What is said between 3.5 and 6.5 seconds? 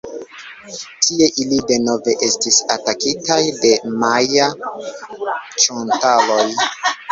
de maja-ĉontaloj.